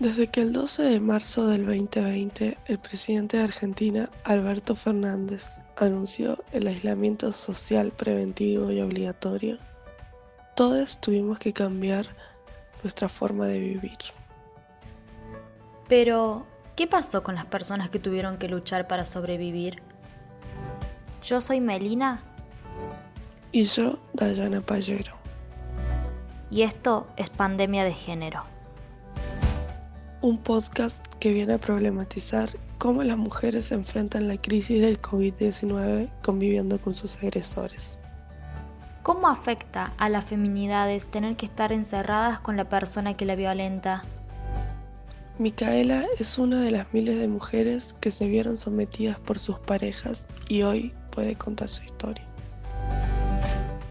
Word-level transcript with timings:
Desde 0.00 0.28
que 0.28 0.40
el 0.40 0.54
12 0.54 0.82
de 0.84 0.98
marzo 0.98 1.46
del 1.46 1.66
2020 1.66 2.56
el 2.64 2.78
presidente 2.78 3.36
de 3.36 3.42
Argentina, 3.42 4.08
Alberto 4.24 4.74
Fernández, 4.74 5.60
anunció 5.76 6.42
el 6.52 6.68
aislamiento 6.68 7.30
social 7.32 7.92
preventivo 7.92 8.72
y 8.72 8.80
obligatorio, 8.80 9.58
todos 10.56 11.02
tuvimos 11.02 11.38
que 11.38 11.52
cambiar 11.52 12.06
nuestra 12.82 13.10
forma 13.10 13.46
de 13.46 13.58
vivir. 13.58 13.98
Pero, 15.86 16.46
¿qué 16.76 16.86
pasó 16.86 17.22
con 17.22 17.34
las 17.34 17.44
personas 17.44 17.90
que 17.90 17.98
tuvieron 17.98 18.38
que 18.38 18.48
luchar 18.48 18.88
para 18.88 19.04
sobrevivir? 19.04 19.82
Yo 21.22 21.42
soy 21.42 21.60
Melina. 21.60 22.22
Y 23.52 23.64
yo, 23.64 23.98
Dayana 24.14 24.62
Payero. 24.62 25.12
Y 26.50 26.62
esto 26.62 27.06
es 27.18 27.28
Pandemia 27.28 27.84
de 27.84 27.92
Género 27.92 28.59
un 30.22 30.36
podcast 30.36 31.06
que 31.18 31.32
viene 31.32 31.54
a 31.54 31.58
problematizar 31.58 32.50
cómo 32.76 33.02
las 33.02 33.16
mujeres 33.16 33.72
enfrentan 33.72 34.28
la 34.28 34.36
crisis 34.36 34.82
del 34.82 35.00
COVID-19 35.00 36.10
conviviendo 36.22 36.78
con 36.78 36.94
sus 36.94 37.16
agresores. 37.16 37.98
¿Cómo 39.02 39.28
afecta 39.28 39.94
a 39.96 40.10
las 40.10 40.26
feminidades 40.26 41.06
tener 41.06 41.36
que 41.36 41.46
estar 41.46 41.72
encerradas 41.72 42.38
con 42.40 42.58
la 42.58 42.68
persona 42.68 43.14
que 43.14 43.24
la 43.24 43.34
violenta? 43.34 44.04
Micaela 45.38 46.04
es 46.18 46.36
una 46.36 46.60
de 46.60 46.70
las 46.70 46.92
miles 46.92 47.18
de 47.18 47.26
mujeres 47.26 47.94
que 47.94 48.10
se 48.10 48.28
vieron 48.28 48.58
sometidas 48.58 49.18
por 49.18 49.38
sus 49.38 49.58
parejas 49.58 50.26
y 50.50 50.62
hoy 50.62 50.92
puede 51.10 51.34
contar 51.34 51.70
su 51.70 51.82
historia. 51.82 52.24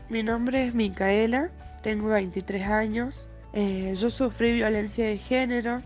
Mi 0.09 0.21
nombre 0.21 0.67
es 0.67 0.75
Micaela, 0.75 1.49
tengo 1.81 2.09
23 2.09 2.67
años, 2.67 3.29
eh, 3.53 3.95
yo 3.97 4.11
sufrí 4.11 4.53
violencia 4.53 5.07
de 5.07 5.17
género 5.17 5.81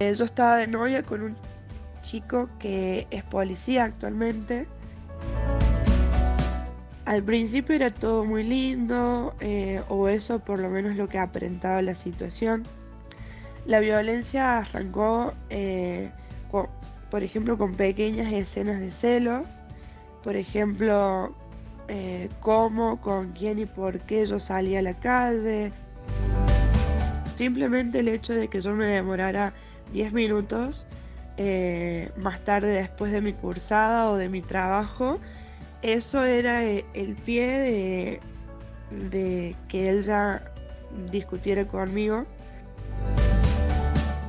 eh, 0.00 0.14
yo 0.14 0.24
estaba 0.24 0.56
de 0.58 0.66
novia 0.66 1.02
con 1.02 1.22
un 1.22 1.36
chico 2.02 2.48
que 2.58 3.06
es 3.10 3.24
policía 3.24 3.84
actualmente. 3.84 4.68
Al 7.04 7.22
principio 7.22 7.74
era 7.74 7.90
todo 7.90 8.24
muy 8.24 8.44
lindo, 8.44 9.34
eh, 9.40 9.82
o 9.88 10.08
eso 10.08 10.38
por 10.40 10.60
lo 10.60 10.68
menos 10.68 10.96
lo 10.96 11.08
que 11.08 11.18
aparentaba 11.18 11.82
la 11.82 11.94
situación. 11.94 12.62
La 13.66 13.80
violencia 13.80 14.58
arrancó, 14.58 15.34
eh, 15.50 16.10
por 17.10 17.22
ejemplo, 17.22 17.58
con 17.58 17.74
pequeñas 17.74 18.32
escenas 18.32 18.80
de 18.80 18.90
celo. 18.90 19.44
Por 20.22 20.36
ejemplo, 20.36 21.34
cómo, 22.40 23.00
con 23.00 23.32
quién 23.32 23.58
y 23.58 23.66
por 23.66 24.00
qué 24.00 24.26
yo 24.26 24.38
salía 24.38 24.80
a 24.80 24.82
la 24.82 24.94
calle. 24.94 25.72
Simplemente 27.34 28.00
el 28.00 28.08
hecho 28.08 28.34
de 28.34 28.48
que 28.48 28.60
yo 28.60 28.74
me 28.74 28.86
demorara 28.86 29.54
10 29.92 30.12
minutos 30.12 30.86
eh, 31.40 32.10
más 32.16 32.40
tarde 32.40 32.68
después 32.68 33.12
de 33.12 33.20
mi 33.20 33.32
cursada 33.32 34.10
o 34.10 34.16
de 34.16 34.28
mi 34.28 34.42
trabajo, 34.42 35.20
eso 35.82 36.24
era 36.24 36.64
eh, 36.64 36.84
el 36.94 37.14
pie 37.14 38.20
de, 38.90 39.56
que 39.68 39.88
él 39.88 40.02
ya 40.02 40.42
discutiera 41.12 41.64
conmigo. 41.64 42.26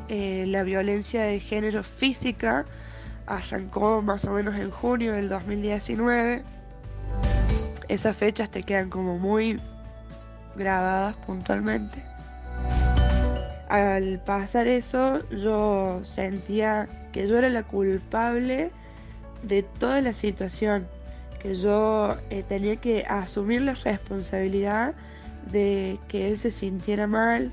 Eh, 0.07 0.45
la 0.47 0.61
violencia 0.61 1.23
de 1.23 1.39
género 1.39 1.83
física 1.83 2.65
arrancó 3.25 4.03
más 4.03 4.25
o 4.25 4.31
menos 4.31 4.55
en 4.55 4.69
junio 4.69 5.13
del 5.13 5.30
2019. 5.30 6.43
Esas 7.87 8.15
fechas 8.15 8.52
te 8.52 8.61
quedan 8.61 8.91
como 8.91 9.17
muy 9.17 9.59
grabadas 10.55 11.15
puntualmente 11.25 12.03
al 13.70 14.20
pasar 14.20 14.67
eso 14.67 15.28
yo 15.30 16.02
sentía 16.03 16.88
que 17.12 17.28
yo 17.28 17.38
era 17.38 17.50
la 17.50 17.64
culpable 17.64 18.72
de 19.44 19.64
toda 19.64 20.02
la 20.02 20.14
situación, 20.14 20.88
que 21.42 21.56
yo 21.56 22.17
eh, 22.30 22.44
tenía 22.48 22.76
que 22.76 23.05
asumir 23.08 23.61
la 23.61 23.76
responsabilidad 23.76 24.95
de 25.52 25.99
que 26.08 26.27
él 26.30 26.38
se 26.38 26.52
sintiera 26.52 27.08
mal, 27.08 27.52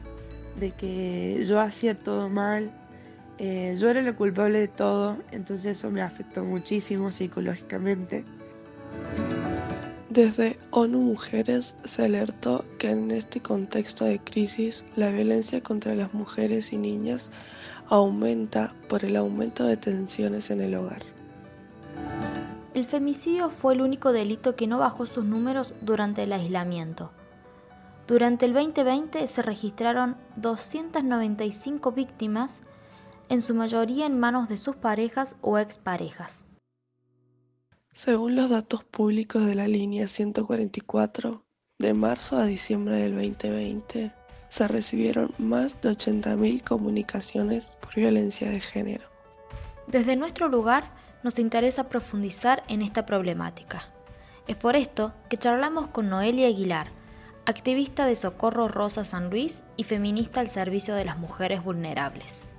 de 0.59 0.73
que 0.73 1.45
yo 1.47 1.61
hacía 1.61 1.95
todo 1.95 2.29
mal. 2.29 2.71
Eh, 3.39 3.77
yo 3.79 3.91
era 3.91 4.01
la 4.01 4.15
culpable 4.15 4.59
de 4.59 4.69
todo, 4.69 5.19
entonces 5.31 5.79
eso 5.79 5.91
me 5.91 6.01
afectó 6.01 6.45
muchísimo 6.45 7.11
psicológicamente. 7.11 8.25
Desde 10.17 10.59
ONU 10.71 10.99
Mujeres 10.99 11.77
se 11.85 12.07
alertó 12.07 12.65
que 12.79 12.89
en 12.89 13.11
este 13.11 13.43
contexto 13.43 14.07
de 14.07 14.19
crisis 14.19 14.83
la 14.97 15.11
violencia 15.11 15.63
contra 15.63 15.95
las 15.95 16.15
mujeres 16.15 16.73
y 16.73 16.79
niñas 16.79 17.31
aumenta 17.91 18.73
por 18.89 19.05
el 19.05 19.15
aumento 19.17 19.65
de 19.65 19.77
tensiones 19.77 20.49
en 20.51 20.63
el 20.63 20.75
hogar. 20.75 21.03
El 22.73 22.87
femicidio 22.87 23.51
fue 23.51 23.75
el 23.75 23.83
único 23.83 24.15
delito 24.15 24.57
que 24.57 24.67
no 24.67 24.79
bajó 24.79 25.05
sus 25.05 25.27
números 25.27 25.75
durante 25.83 26.23
el 26.23 26.33
aislamiento. 26.33 27.13
Durante 28.07 28.47
el 28.47 28.55
2020 28.55 29.27
se 29.27 29.43
registraron 29.43 30.17
295 30.37 31.93
víctimas, 31.93 32.63
en 33.29 33.43
su 33.43 33.55
mayoría 33.55 34.07
en 34.07 34.19
manos 34.19 34.49
de 34.49 34.57
sus 34.57 34.77
parejas 34.77 35.37
o 35.43 35.59
exparejas. 35.59 36.47
Según 37.97 38.37
los 38.37 38.51
datos 38.51 38.85
públicos 38.85 39.47
de 39.47 39.55
la 39.55 39.67
línea 39.67 40.07
144, 40.07 41.43
de 41.79 41.95
marzo 41.95 42.37
a 42.37 42.45
diciembre 42.45 42.99
del 42.99 43.15
2020, 43.15 44.13
se 44.51 44.69
recibieron 44.69 45.33
más 45.39 45.81
de 45.81 45.93
80.000 45.93 46.63
comunicaciones 46.63 47.79
por 47.81 47.95
violencia 47.95 48.51
de 48.51 48.61
género. 48.61 49.09
Desde 49.87 50.15
nuestro 50.15 50.49
lugar 50.49 50.93
nos 51.23 51.39
interesa 51.39 51.89
profundizar 51.89 52.65
en 52.69 52.83
esta 52.83 53.07
problemática. 53.07 53.89
Es 54.47 54.57
por 54.57 54.77
esto 54.77 55.15
que 55.31 55.39
charlamos 55.39 55.89
con 55.89 56.11
Noelia 56.11 56.49
Aguilar, 56.49 56.89
activista 57.47 58.05
de 58.05 58.17
Socorro 58.17 58.69
Rosa 58.69 59.05
San 59.05 59.31
Luis 59.31 59.65
y 59.79 59.85
feminista 59.85 60.41
al 60.41 60.51
servicio 60.51 60.95
de 60.95 61.07
las 61.07 61.17
mujeres 61.17 61.65
vulnerables. 61.65 62.51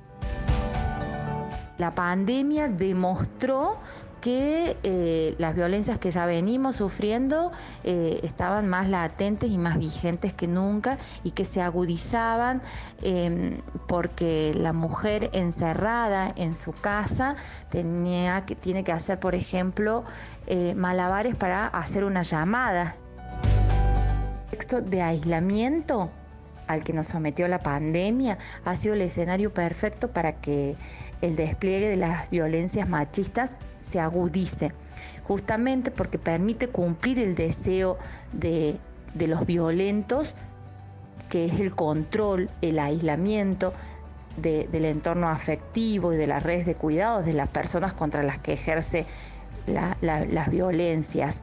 La 1.78 1.94
pandemia 1.94 2.69
demostró 2.69 3.78
que 4.22 4.78
eh, 4.84 5.36
las 5.38 5.56
violencias 5.56 5.98
que 6.00 6.12
ya 6.12 6.26
venimos 6.26 6.78
sufriendo 6.78 7.52
eh, 7.84 8.20
estaban 8.24 8.68
más 8.68 8.90
latentes 8.90 9.50
y 9.52 9.58
más 9.58 9.78
vigentes 9.78 10.34
que 10.34 10.48
nunca 10.48 10.98
y 11.24 11.32
que 11.32 11.46
se 11.46 11.62
agudizaban 11.62 12.62
em, 13.02 13.62
porque 13.88 14.54
la 14.56 14.74
mujer 14.74 15.30
encerrada 15.34 16.34
en 16.36 16.56
su 16.56 16.74
casa 16.74 17.36
tenía 17.70 18.46
que, 18.46 18.56
tiene 18.56 18.84
que 18.84 18.92
hacer, 18.92 19.20
por 19.20 19.36
ejemplo, 19.36 20.04
eh, 20.48 20.74
malabares 20.76 21.36
para 21.36 21.68
hacer 21.68 22.04
una 22.04 22.24
llamada. 22.24 22.96
Texto 24.52 24.82
de 24.82 25.02
aislamiento 25.02 26.10
al 26.68 26.84
que 26.84 26.94
nos 26.94 27.08
sometió 27.08 27.48
la 27.48 27.60
pandemia 27.60 28.38
ha 28.66 28.76
sido 28.76 28.94
el 28.94 29.02
escenario 29.02 29.54
perfecto 29.54 30.12
para 30.12 30.34
que 30.34 30.76
el 31.22 31.36
despliegue 31.36 31.90
de 31.90 31.98
las 31.98 32.30
violencias 32.30 32.88
machistas 32.88 33.54
se 33.90 34.00
agudice, 34.00 34.72
justamente 35.24 35.92
porque 35.92 36.18
permite 36.18 36.68
cumplir 36.68 37.20
el 37.20 37.36
deseo 37.36 37.98
de, 38.34 38.78
los 39.16 39.46
violentos, 39.46 40.36
que 41.30 41.46
es 41.46 41.59
el 41.59 41.74
control, 41.74 42.50
el 42.62 42.80
aislamiento 42.80 43.74
del 44.38 44.86
entorno 44.86 45.30
afectivo 45.30 46.14
y 46.14 46.18
de 46.18 46.28
las 46.28 46.44
redes 46.44 46.66
de 46.68 46.75
cuidados 46.75 47.25
de 47.25 47.34
las 47.34 47.50
personas 47.50 47.94
contra 47.94 48.22
las 48.22 48.38
que 48.40 48.53
ejerce 48.53 49.06
las 49.66 50.50
violencias. 50.52 51.40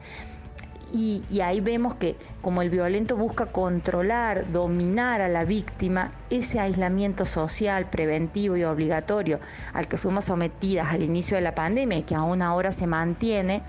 Y, 0.97 1.41
ahí 1.41 1.59
vemos 1.59 1.95
que 1.95 2.15
como 2.41 2.61
el 2.61 2.69
violento 2.69 3.17
busca 3.17 3.47
controlar, 3.47 4.49
dominar 4.53 5.19
a 5.19 5.27
la 5.27 5.43
víctima, 5.43 6.11
ese 6.29 6.61
aislamiento 6.61 7.25
social, 7.25 7.89
preventivo 7.89 8.55
y 8.55 8.63
obligatorio 8.63 9.41
al 9.73 9.89
que 9.89 9.97
fuimos 9.97 10.23
sometidas 10.23 10.93
al 10.93 11.03
inicio 11.03 11.35
de 11.35 11.41
la 11.41 11.53
pandemia 11.53 11.97
y 11.97 12.03
que 12.03 12.15
aún 12.15 12.41
ahora 12.41 12.71
se 12.71 12.87
mantiene 12.87 13.61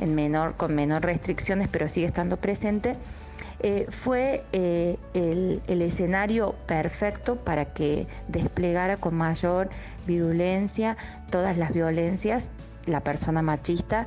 en 0.00 0.16
menor, 0.16 0.56
con 0.56 0.74
menor 0.74 1.04
restricciones, 1.04 1.68
pero 1.68 1.88
sigue 1.88 2.06
estando 2.06 2.38
presente, 2.38 2.96
eh, 3.60 3.86
fue 3.88 4.42
eh, 4.50 4.98
el, 5.14 5.62
el, 5.68 5.80
escenario 5.80 6.56
perfecto 6.66 7.36
para 7.36 7.66
que 7.66 8.08
desplegara 8.26 8.96
con 8.96 9.14
mayor 9.14 9.68
virulencia 10.08 10.96
todas 11.30 11.56
las 11.56 11.72
violencias 11.72 12.48
la 12.86 13.00
persona 13.00 13.42
machista, 13.42 14.06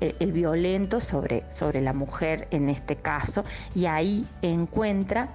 el, 0.00 0.32
violento 0.32 1.00
sobre, 1.00 1.44
sobre 1.50 1.80
la 1.80 1.92
mujer 1.92 2.48
en 2.50 2.68
este 2.68 2.96
caso, 2.96 3.44
y 3.74 3.86
ahí 3.86 4.26
encuentra 4.42 5.28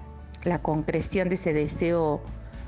la 0.44 0.60
concreción 0.60 1.30
de 1.30 1.36
ese 1.36 1.54
deseo 1.54 2.22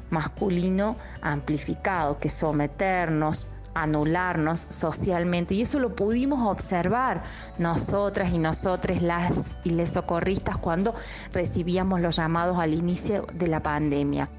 masculino 0.10 0.98
amplificado, 1.22 2.20
que 2.20 2.30
someternos, 2.30 3.48
anularnos 3.74 4.68
socialmente. 4.70 5.54
Y 5.54 5.62
eso 5.62 5.80
lo 5.80 5.96
pudimos 5.96 6.48
observar 6.50 7.24
nosotras 7.58 8.34
y 8.34 8.38
nosotros, 8.38 9.02
las 9.02 9.58
y 9.64 9.72
les 9.72 9.92
socorristas, 9.92 10.58
cuando 10.58 10.96
recibíamos 11.34 12.02
los 12.02 12.18
llamados 12.18 12.58
al 12.60 12.74
inicio 12.74 13.28
de 13.34 13.48
la 13.48 13.62
pandemia. 13.62 14.30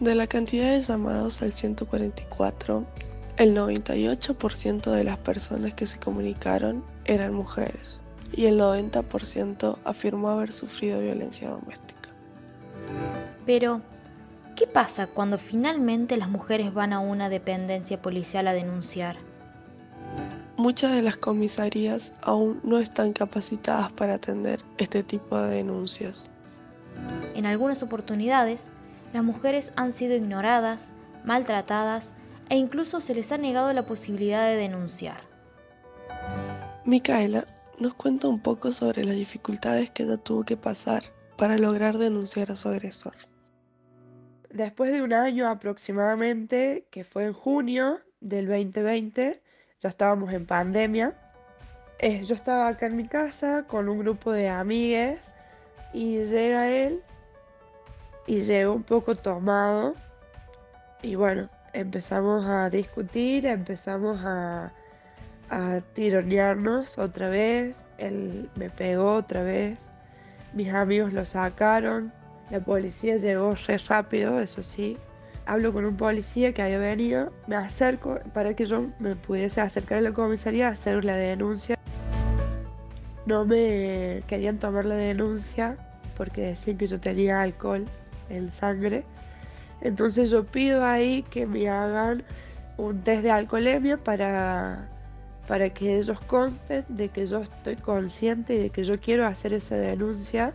De 0.00 0.14
la 0.14 0.26
cantidad 0.26 0.72
de 0.72 0.80
llamados 0.80 1.42
al 1.42 1.52
144, 1.52 2.84
el 3.36 3.56
98% 3.56 4.90
de 4.90 5.04
las 5.04 5.18
personas 5.18 5.74
que 5.74 5.86
se 5.86 5.98
comunicaron 5.98 6.84
eran 7.04 7.34
mujeres 7.34 8.02
y 8.32 8.46
el 8.46 8.58
90% 8.58 9.78
afirmó 9.84 10.30
haber 10.30 10.52
sufrido 10.52 11.00
violencia 11.00 11.50
doméstica. 11.50 12.10
Pero, 13.46 13.80
¿qué 14.56 14.66
pasa 14.66 15.06
cuando 15.06 15.38
finalmente 15.38 16.16
las 16.16 16.30
mujeres 16.30 16.72
van 16.72 16.92
a 16.92 17.00
una 17.00 17.28
dependencia 17.28 18.00
policial 18.00 18.48
a 18.48 18.54
denunciar? 18.54 19.16
Muchas 20.56 20.92
de 20.92 21.02
las 21.02 21.16
comisarías 21.16 22.14
aún 22.22 22.60
no 22.62 22.78
están 22.78 23.12
capacitadas 23.12 23.90
para 23.92 24.14
atender 24.14 24.60
este 24.78 25.02
tipo 25.02 25.38
de 25.38 25.56
denuncias. 25.56 26.30
En 27.34 27.46
algunas 27.46 27.82
oportunidades, 27.82 28.68
las 29.12 29.24
mujeres 29.24 29.72
han 29.76 29.92
sido 29.92 30.14
ignoradas, 30.14 30.92
maltratadas 31.24 32.12
e 32.52 32.56
incluso 32.56 33.00
se 33.00 33.14
les 33.14 33.32
ha 33.32 33.38
negado 33.38 33.72
la 33.72 33.86
posibilidad 33.86 34.46
de 34.46 34.56
denunciar. 34.56 35.22
Micaela 36.84 37.46
nos 37.78 37.94
cuenta 37.94 38.28
un 38.28 38.40
poco 38.40 38.72
sobre 38.72 39.06
las 39.06 39.16
dificultades 39.16 39.90
que 39.90 40.02
ella 40.02 40.18
tuvo 40.18 40.44
que 40.44 40.58
pasar 40.58 41.02
para 41.38 41.56
lograr 41.56 41.96
denunciar 41.96 42.52
a 42.52 42.56
su 42.56 42.68
agresor. 42.68 43.14
Después 44.50 44.92
de 44.92 45.00
un 45.00 45.14
año 45.14 45.48
aproximadamente, 45.48 46.86
que 46.90 47.04
fue 47.04 47.24
en 47.24 47.32
junio 47.32 48.00
del 48.20 48.48
2020, 48.48 49.42
ya 49.80 49.88
estábamos 49.88 50.30
en 50.34 50.44
pandemia, 50.44 51.16
eh, 52.00 52.22
yo 52.22 52.34
estaba 52.34 52.68
acá 52.68 52.84
en 52.84 52.96
mi 52.96 53.06
casa 53.06 53.64
con 53.66 53.88
un 53.88 54.00
grupo 54.00 54.30
de 54.30 54.50
amigues 54.50 55.32
y 55.94 56.22
llega 56.26 56.68
él 56.68 57.02
y 58.26 58.42
llegó 58.42 58.74
un 58.74 58.82
poco 58.82 59.14
tomado 59.14 59.94
y 61.00 61.14
bueno, 61.14 61.48
empezamos 61.72 62.46
a 62.46 62.70
discutir, 62.70 63.46
empezamos 63.46 64.20
a, 64.24 64.72
a 65.50 65.80
tironearnos 65.94 66.98
otra 66.98 67.28
vez, 67.28 67.76
él 67.98 68.50
me 68.56 68.70
pegó 68.70 69.14
otra 69.14 69.42
vez, 69.42 69.90
mis 70.54 70.72
amigos 70.72 71.12
lo 71.12 71.24
sacaron, 71.24 72.12
la 72.50 72.60
policía 72.60 73.16
llegó 73.16 73.54
re 73.66 73.78
rápido, 73.78 74.40
eso 74.40 74.62
sí. 74.62 74.98
Hablo 75.46 75.72
con 75.72 75.84
un 75.84 75.96
policía 75.96 76.52
que 76.52 76.62
había 76.62 76.78
venido, 76.78 77.32
me 77.46 77.56
acerco 77.56 78.20
para 78.32 78.54
que 78.54 78.66
yo 78.66 78.90
me 78.98 79.16
pudiese 79.16 79.60
acercar 79.60 79.98
a 79.98 80.00
la 80.02 80.12
comisaría 80.12 80.68
a 80.68 80.72
hacer 80.72 81.04
la 81.04 81.16
denuncia. 81.16 81.76
No 83.26 83.44
me 83.44 84.22
querían 84.26 84.58
tomar 84.58 84.84
la 84.84 84.94
denuncia 84.94 85.76
porque 86.16 86.42
decían 86.42 86.76
que 86.76 86.86
yo 86.86 87.00
tenía 87.00 87.40
alcohol 87.40 87.86
en 88.28 88.50
sangre. 88.50 89.04
Entonces 89.82 90.30
yo 90.30 90.44
pido 90.44 90.84
ahí 90.84 91.22
que 91.24 91.46
me 91.46 91.68
hagan 91.68 92.22
un 92.76 93.02
test 93.02 93.22
de 93.22 93.30
alcoholemia 93.30 93.96
para, 93.96 94.88
para 95.48 95.70
que 95.70 95.98
ellos 95.98 96.18
consten 96.26 96.84
de 96.88 97.08
que 97.08 97.26
yo 97.26 97.40
estoy 97.40 97.76
consciente 97.76 98.54
y 98.54 98.58
de 98.58 98.70
que 98.70 98.84
yo 98.84 98.98
quiero 99.00 99.26
hacer 99.26 99.52
esa 99.52 99.76
denuncia. 99.76 100.54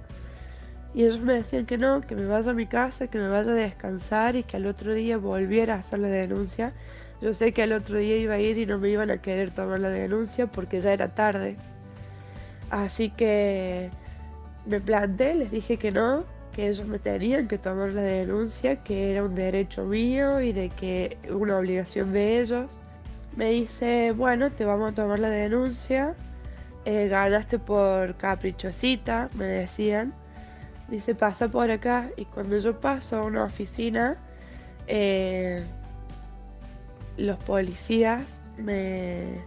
Y 0.93 1.03
ellos 1.03 1.19
me 1.19 1.33
decían 1.33 1.65
que 1.65 1.77
no, 1.77 2.01
que 2.01 2.15
me 2.15 2.25
vaya 2.25 2.51
a 2.51 2.53
mi 2.53 2.65
casa, 2.65 3.07
que 3.07 3.19
me 3.19 3.27
vaya 3.27 3.51
a 3.51 3.55
descansar 3.55 4.35
y 4.35 4.43
que 4.43 4.57
al 4.57 4.65
otro 4.65 4.93
día 4.93 5.17
volviera 5.17 5.75
a 5.75 5.79
hacer 5.79 5.99
la 5.99 6.07
denuncia. 6.07 6.73
Yo 7.21 7.33
sé 7.33 7.51
que 7.51 7.63
al 7.63 7.73
otro 7.73 7.97
día 7.97 8.17
iba 8.17 8.35
a 8.35 8.39
ir 8.39 8.57
y 8.57 8.65
no 8.65 8.79
me 8.79 8.89
iban 8.89 9.11
a 9.11 9.21
querer 9.21 9.51
tomar 9.51 9.79
la 9.79 9.89
denuncia 9.89 10.47
porque 10.47 10.79
ya 10.79 10.93
era 10.93 11.13
tarde. 11.13 11.57
Así 12.69 13.09
que 13.09 13.89
me 14.65 14.79
planté, 14.79 15.35
les 15.35 15.51
dije 15.51 15.77
que 15.77 15.91
no, 15.91 16.25
que 16.57 16.69
ellos 16.69 16.87
me 16.87 16.97
tenían 16.97 17.47
que 17.47 17.59
tomar 17.59 17.89
la 17.89 18.01
denuncia, 18.01 18.77
que 18.83 19.11
era 19.11 19.23
un 19.23 19.35
derecho 19.35 19.85
mío 19.85 20.41
y 20.41 20.53
de 20.53 20.69
que 20.69 21.15
una 21.29 21.55
obligación 21.55 22.11
de 22.13 22.41
ellos. 22.41 22.71
Me 23.35 23.51
dice, 23.51 24.11
bueno, 24.11 24.51
te 24.51 24.65
vamos 24.65 24.91
a 24.91 24.95
tomar 24.95 25.19
la 25.19 25.29
denuncia, 25.29 26.15
eh, 26.85 27.09
ganaste 27.09 27.59
por 27.59 28.15
caprichosita, 28.17 29.29
me 29.35 29.45
decían. 29.45 30.15
Dice, 30.87 31.13
pasa 31.13 31.47
por 31.47 31.69
acá 31.69 32.09
y 32.17 32.25
cuando 32.25 32.57
yo 32.57 32.79
paso 32.79 33.17
a 33.17 33.21
una 33.21 33.43
oficina, 33.43 34.17
eh, 34.87 35.63
los 37.17 37.37
policías 37.43 38.41
me, 38.57 39.41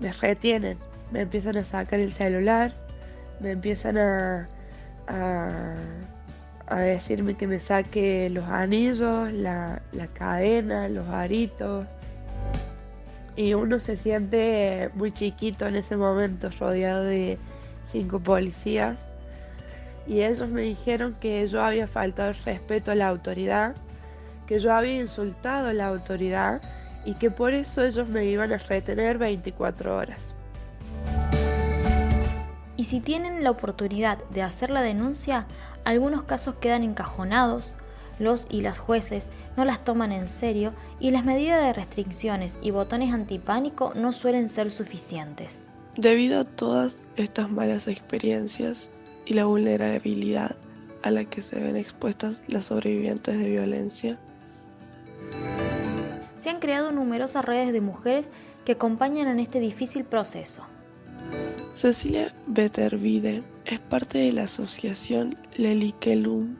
me 0.00 0.10
retienen, 0.14 0.78
me 1.10 1.20
empiezan 1.20 1.58
a 1.58 1.64
sacar 1.64 2.00
el 2.00 2.10
celular, 2.10 2.72
me 3.38 3.50
empiezan 3.50 3.98
a, 3.98 4.48
a 5.08 5.74
a 6.66 6.78
decirme 6.80 7.36
que 7.36 7.46
me 7.46 7.58
saque 7.58 8.30
los 8.30 8.44
anillos, 8.44 9.32
la, 9.32 9.82
cadena, 10.14 10.88
los 10.88 11.08
aritos. 11.08 11.86
Y 13.36 13.54
uno 13.54 13.80
se 13.80 13.96
siente 13.96 14.90
muy 14.94 15.12
chiquito 15.12 15.66
en 15.66 15.76
ese 15.76 15.96
momento, 15.96 16.50
rodeado 16.58 17.04
de 17.04 17.38
cinco 17.86 18.20
policías. 18.20 19.06
Y 20.06 20.22
ellos 20.22 20.48
me 20.48 20.62
dijeron 20.62 21.14
que 21.20 21.46
yo 21.46 21.62
había 21.62 21.86
faltado 21.86 22.30
el 22.30 22.36
respeto 22.44 22.90
a 22.90 22.94
la 22.94 23.08
autoridad, 23.08 23.74
que 24.46 24.58
yo 24.58 24.74
había 24.74 25.00
insultado 25.00 25.68
a 25.68 25.72
la 25.72 25.86
autoridad 25.86 26.60
y 27.04 27.14
que 27.14 27.30
por 27.30 27.54
eso 27.54 27.82
ellos 27.84 28.08
me 28.08 28.24
iban 28.26 28.52
a 28.52 28.58
retener 28.58 29.18
24 29.18 29.96
horas. 29.96 30.34
Y 32.76 32.84
si 32.84 33.00
tienen 33.00 33.44
la 33.44 33.50
oportunidad 33.50 34.18
de 34.30 34.42
hacer 34.42 34.70
la 34.70 34.82
denuncia, 34.82 35.46
algunos 35.84 36.24
casos 36.24 36.56
quedan 36.56 36.82
encajonados, 36.82 37.76
los 38.18 38.46
y 38.50 38.60
las 38.60 38.78
jueces 38.78 39.28
no 39.56 39.64
las 39.64 39.84
toman 39.84 40.12
en 40.12 40.28
serio 40.28 40.72
y 41.00 41.10
las 41.10 41.24
medidas 41.24 41.62
de 41.62 41.72
restricciones 41.72 42.58
y 42.62 42.70
botones 42.70 43.12
antipánico 43.12 43.92
no 43.94 44.12
suelen 44.12 44.48
ser 44.48 44.70
suficientes. 44.70 45.66
Debido 45.96 46.40
a 46.40 46.44
todas 46.44 47.06
estas 47.16 47.50
malas 47.50 47.88
experiencias 47.88 48.90
y 49.26 49.34
la 49.34 49.44
vulnerabilidad 49.44 50.56
a 51.02 51.10
la 51.10 51.24
que 51.24 51.42
se 51.42 51.60
ven 51.60 51.76
expuestas 51.76 52.44
las 52.48 52.66
sobrevivientes 52.66 53.38
de 53.38 53.48
violencia, 53.48 54.18
se 56.36 56.50
han 56.50 56.60
creado 56.60 56.92
numerosas 56.92 57.44
redes 57.44 57.72
de 57.72 57.80
mujeres 57.80 58.30
que 58.64 58.72
acompañan 58.72 59.28
en 59.28 59.40
este 59.40 59.60
difícil 59.60 60.04
proceso. 60.04 60.62
Cecilia 61.74 62.34
Bettervide 62.46 63.42
es 63.66 63.80
parte 63.80 64.18
de 64.18 64.32
la 64.32 64.44
asociación 64.44 65.38
Lelikelum, 65.56 66.56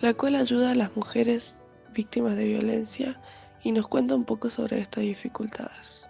la 0.00 0.14
cual 0.14 0.36
ayuda 0.36 0.72
a 0.72 0.74
las 0.74 0.94
mujeres 0.96 1.58
víctimas 1.90 2.36
de 2.36 2.46
violencia 2.46 3.20
y 3.62 3.72
nos 3.72 3.88
cuenta 3.88 4.14
un 4.14 4.24
poco 4.24 4.48
sobre 4.50 4.78
estas 4.80 5.02
dificultades. 5.02 6.08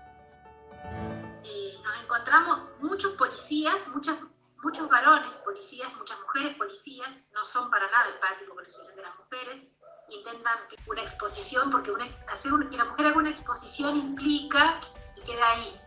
Nos 0.84 2.02
encontramos 2.02 2.60
muchos 2.80 3.12
policías, 3.12 3.86
muchas, 3.88 4.18
muchos 4.62 4.88
varones 4.88 5.30
policías, 5.44 5.88
muchas 5.96 6.18
mujeres 6.20 6.56
policías, 6.56 7.10
no 7.32 7.44
son 7.44 7.70
para 7.70 7.90
nada 7.90 8.10
empáticos 8.14 8.54
con 8.54 8.62
la 8.62 8.68
situación 8.68 8.96
de 8.96 9.02
las 9.02 9.18
mujeres, 9.18 9.62
intentan 10.10 10.58
una 10.88 11.02
exposición, 11.02 11.70
porque 11.70 11.92
hacer 12.32 12.52
que 12.70 12.76
la 12.76 12.84
mujer 12.84 13.06
haga 13.06 13.16
una 13.16 13.30
exposición 13.30 13.96
implica 13.96 14.80
y 15.16 15.20
queda 15.22 15.50
ahí 15.52 15.80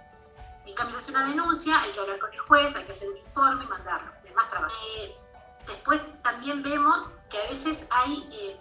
en 0.69 0.75
cambio, 0.75 0.93
se 0.93 0.99
hace 0.99 1.11
una 1.11 1.27
denuncia, 1.27 1.81
hay 1.81 1.91
que 1.91 1.99
hablar 1.99 2.19
con 2.19 2.31
el 2.31 2.39
juez, 2.39 2.75
hay 2.75 2.83
que 2.83 2.91
hacer 2.91 3.09
un 3.09 3.17
informe 3.17 3.63
y 3.63 3.67
mandarlo. 3.67 4.11
Es 4.23 4.35
más 4.35 4.49
trabajo. 4.49 4.75
Eh, 4.97 5.17
después 5.65 5.99
también 6.21 6.61
vemos 6.61 7.09
que 7.29 7.41
a 7.41 7.49
veces 7.49 7.85
hay 7.89 8.29
eh, 8.31 8.59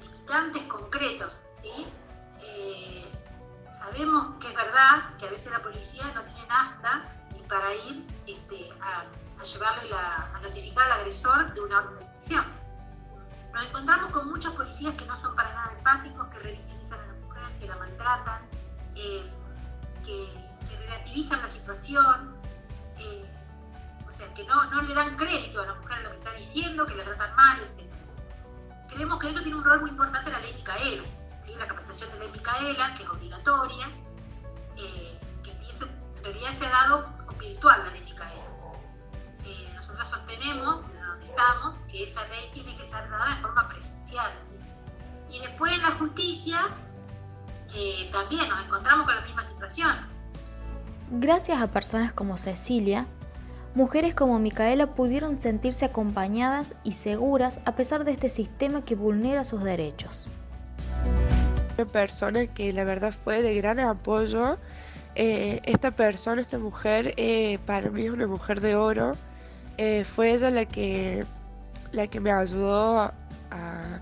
limitantes 0.00 0.62
concretos. 0.64 1.44
Eh, 1.62 3.10
sabemos 3.72 4.36
que 4.40 4.48
es 4.48 4.54
verdad 4.54 5.16
que 5.18 5.26
a 5.26 5.30
veces 5.30 5.52
la 5.52 5.62
policía 5.62 6.04
no 6.14 6.22
tiene 6.22 6.46
nafta 6.48 7.12
ni 7.32 7.42
para 7.42 7.74
ir 7.74 8.04
este, 8.26 8.70
a, 8.80 9.04
llevarle 9.42 9.94
a 9.94 10.40
notificar 10.42 10.90
al 10.90 11.00
agresor 11.00 11.54
de 11.54 11.60
una 11.60 11.78
orden 11.78 11.98
de 11.98 12.04
detención. 12.06 12.44
Nos 13.52 13.66
encontramos 13.66 14.12
con 14.12 14.28
muchos 14.28 14.52
policías 14.54 14.94
que 14.94 15.06
no 15.06 15.20
son 15.20 15.34
para 15.36 15.52
nada 15.54 15.72
empáticos, 15.76 16.26
que 16.28 16.38
revictimizan 16.40 17.00
a 17.00 17.06
la 17.06 17.12
mujer, 17.14 17.58
que 17.60 17.66
la 17.66 17.76
maltratan, 17.76 18.48
que 18.94 20.45
que 20.68 20.76
relativizan 20.76 21.42
la 21.42 21.48
situación, 21.48 22.36
eh, 22.98 23.24
o 24.06 24.10
sea, 24.10 24.32
que 24.34 24.44
no, 24.44 24.64
no, 24.70 24.82
le 24.82 24.94
dan 24.94 25.16
crédito 25.16 25.62
a 25.62 25.66
la 25.66 25.74
mujer 25.74 26.02
lo 26.02 26.10
que 26.10 26.16
está 26.16 26.32
diciendo, 26.32 26.86
que 26.86 26.94
la 26.94 27.04
tratan 27.04 27.34
mal, 27.34 27.60
etc. 27.60 27.92
Creemos 28.88 29.18
que 29.18 29.28
esto 29.28 29.42
tiene 29.42 29.58
un 29.58 29.64
rol 29.64 29.80
muy 29.80 29.90
importante 29.90 30.30
la 30.30 30.40
ley 30.40 30.54
Micaela, 30.54 31.02
¿sí? 31.40 31.54
la 31.58 31.66
capacitación 31.66 32.10
de 32.10 32.18
la 32.18 32.24
ley 32.24 32.32
Micaela, 32.32 32.94
que 32.94 33.02
es 33.02 33.08
obligatoria, 33.08 33.88
eh, 34.76 35.18
que 35.42 35.50
en 35.50 36.24
realidad 36.24 36.50
se 36.52 36.66
ha 36.66 36.70
dado 36.70 37.08
virtual 37.38 37.84
la 37.84 37.90
ley 37.90 38.02
Micaela. 38.02 38.42
Eh, 39.44 39.72
nosotros 39.74 40.08
sostenemos, 40.08 40.88
de 40.92 41.00
donde 41.00 41.26
estamos, 41.26 41.78
que 41.90 42.04
esa 42.04 42.26
ley 42.28 42.50
tiene 42.54 42.76
que 42.76 42.84
ser 42.84 43.10
dada 43.10 43.34
de 43.34 43.42
forma 43.42 43.68
presencial. 43.68 44.32
Y 45.28 45.40
después 45.40 45.72
en 45.72 45.82
la 45.82 45.90
justicia 45.92 46.68
también 48.12 48.48
nos 48.48 48.64
encontramos 48.64 49.04
con 49.04 49.14
la 49.16 49.20
misma 49.22 49.42
situación 49.42 50.15
Gracias 51.10 51.60
a 51.62 51.68
personas 51.68 52.12
como 52.12 52.36
Cecilia, 52.36 53.06
mujeres 53.76 54.14
como 54.14 54.40
Micaela 54.40 54.94
pudieron 54.94 55.36
sentirse 55.36 55.84
acompañadas 55.84 56.74
y 56.82 56.92
seguras 56.92 57.60
a 57.64 57.76
pesar 57.76 58.04
de 58.04 58.10
este 58.10 58.28
sistema 58.28 58.84
que 58.84 58.96
vulnera 58.96 59.44
sus 59.44 59.62
derechos. 59.62 60.28
Una 61.78 61.86
persona 61.86 62.46
que 62.48 62.72
la 62.72 62.82
verdad 62.82 63.12
fue 63.12 63.42
de 63.42 63.54
gran 63.54 63.78
apoyo. 63.78 64.58
Eh, 65.14 65.60
esta 65.64 65.92
persona, 65.92 66.40
esta 66.40 66.58
mujer, 66.58 67.14
eh, 67.16 67.58
para 67.66 67.88
mí 67.90 68.06
es 68.06 68.10
una 68.10 68.26
mujer 68.26 68.60
de 68.60 68.74
oro. 68.74 69.12
Eh, 69.76 70.02
fue 70.04 70.32
ella 70.32 70.50
la 70.50 70.64
que, 70.64 71.24
la 71.92 72.08
que 72.08 72.18
me 72.18 72.32
ayudó 72.32 72.98
a, 72.98 73.14
a 73.50 74.00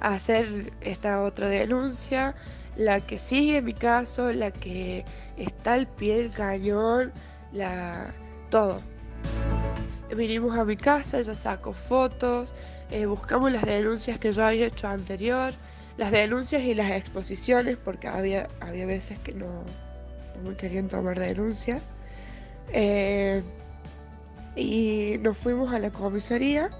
hacer 0.00 0.72
esta 0.80 1.22
otra 1.22 1.48
denuncia, 1.48 2.34
la 2.76 3.00
que 3.00 3.18
sigue 3.18 3.62
mi 3.62 3.72
caso, 3.72 4.32
la 4.32 4.50
que 4.50 5.04
está 5.36 5.74
al 5.74 5.86
pie 5.86 6.16
del 6.16 6.32
cañón, 6.32 7.12
la, 7.52 8.12
todo. 8.50 8.80
Vinimos 10.14 10.56
a 10.56 10.64
mi 10.64 10.76
casa, 10.76 11.18
ella 11.18 11.34
sacó 11.34 11.72
fotos, 11.72 12.54
eh, 12.90 13.06
buscamos 13.06 13.50
las 13.50 13.64
denuncias 13.64 14.18
que 14.18 14.32
yo 14.32 14.44
había 14.44 14.66
hecho 14.66 14.88
anterior, 14.88 15.52
las 15.96 16.10
denuncias 16.10 16.62
y 16.62 16.74
las 16.74 16.90
exposiciones, 16.92 17.76
porque 17.76 18.08
había, 18.08 18.48
había 18.60 18.86
veces 18.86 19.18
que 19.18 19.32
no, 19.32 19.46
no 19.46 20.50
me 20.50 20.56
querían 20.56 20.88
tomar 20.88 21.18
denuncias. 21.18 21.82
Eh, 22.72 23.42
y 24.54 25.16
nos 25.20 25.36
fuimos 25.36 25.72
a 25.74 25.78
la 25.78 25.90
comisaría 25.90 26.70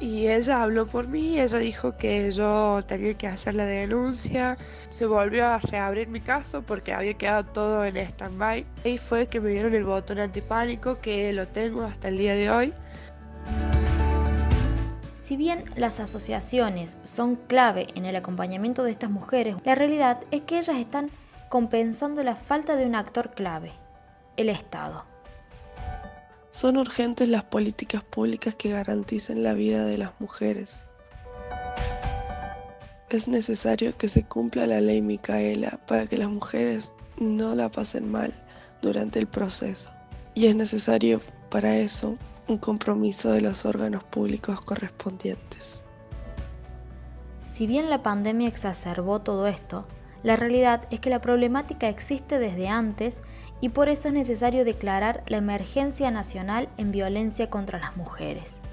y 0.00 0.28
ella 0.28 0.62
habló 0.62 0.86
por 0.86 1.08
mí, 1.08 1.40
ella 1.40 1.58
dijo 1.58 1.96
que 1.96 2.30
yo 2.30 2.82
tenía 2.86 3.14
que 3.14 3.26
hacer 3.26 3.54
la 3.54 3.64
denuncia, 3.64 4.58
se 4.90 5.06
volvió 5.06 5.46
a 5.46 5.58
reabrir 5.58 6.08
mi 6.08 6.20
caso 6.20 6.62
porque 6.62 6.92
había 6.92 7.14
quedado 7.14 7.44
todo 7.44 7.84
en 7.84 7.96
stand-by. 7.96 8.66
Y 8.84 8.98
fue 8.98 9.26
que 9.26 9.40
me 9.40 9.50
dieron 9.50 9.74
el 9.74 9.84
botón 9.84 10.18
antipánico 10.18 11.00
que 11.00 11.32
lo 11.32 11.48
tengo 11.48 11.82
hasta 11.82 12.08
el 12.08 12.18
día 12.18 12.34
de 12.34 12.50
hoy. 12.50 12.74
Si 15.20 15.36
bien 15.36 15.64
las 15.74 15.98
asociaciones 15.98 16.98
son 17.02 17.34
clave 17.34 17.88
en 17.94 18.04
el 18.04 18.14
acompañamiento 18.14 18.84
de 18.84 18.92
estas 18.92 19.10
mujeres, 19.10 19.56
la 19.64 19.74
realidad 19.74 20.20
es 20.30 20.42
que 20.42 20.58
ellas 20.58 20.76
están 20.76 21.10
compensando 21.48 22.22
la 22.22 22.36
falta 22.36 22.76
de 22.76 22.86
un 22.86 22.94
actor 22.94 23.30
clave, 23.30 23.72
el 24.36 24.48
Estado. 24.50 25.04
Son 26.56 26.78
urgentes 26.78 27.28
las 27.28 27.44
políticas 27.44 28.02
públicas 28.02 28.54
que 28.54 28.70
garanticen 28.70 29.42
la 29.42 29.52
vida 29.52 29.84
de 29.84 29.98
las 29.98 30.18
mujeres. 30.18 30.80
Es 33.10 33.28
necesario 33.28 33.94
que 33.98 34.08
se 34.08 34.24
cumpla 34.24 34.66
la 34.66 34.80
ley 34.80 35.02
Micaela 35.02 35.78
para 35.86 36.06
que 36.06 36.16
las 36.16 36.30
mujeres 36.30 36.94
no 37.18 37.54
la 37.54 37.70
pasen 37.70 38.10
mal 38.10 38.32
durante 38.80 39.18
el 39.18 39.26
proceso. 39.26 39.90
Y 40.32 40.46
es 40.46 40.56
necesario 40.56 41.20
para 41.50 41.76
eso 41.76 42.16
un 42.48 42.56
compromiso 42.56 43.30
de 43.32 43.42
los 43.42 43.66
órganos 43.66 44.02
públicos 44.04 44.58
correspondientes. 44.62 45.82
Si 47.44 47.66
bien 47.66 47.90
la 47.90 48.02
pandemia 48.02 48.48
exacerbó 48.48 49.20
todo 49.20 49.46
esto, 49.46 49.86
la 50.22 50.36
realidad 50.36 50.88
es 50.90 51.00
que 51.00 51.10
la 51.10 51.20
problemática 51.20 51.90
existe 51.90 52.38
desde 52.38 52.68
antes 52.68 53.20
y 53.60 53.70
por 53.70 53.88
eso 53.88 54.08
es 54.08 54.14
necesario 54.14 54.64
declarar 54.64 55.22
la 55.26 55.38
emergencia 55.38 56.10
nacional 56.10 56.68
en 56.76 56.92
violencia 56.92 57.48
contra 57.50 57.78
las 57.78 57.96
mujeres. 57.96 58.64